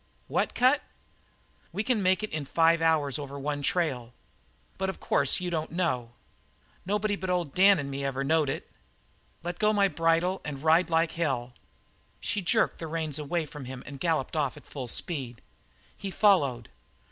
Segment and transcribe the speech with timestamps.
[0.27, 0.81] "What cut?"
[1.71, 4.15] "You can make it in five hours over one trail.
[4.79, 6.13] But of course you don't know.
[6.87, 8.67] Nobody but old Dan and me ever knowed it.
[9.43, 11.53] Let go my bridle and ride like hell."
[12.19, 15.43] She jerked the reins away from him and galloped off at full speed.
[15.95, 16.69] He followed.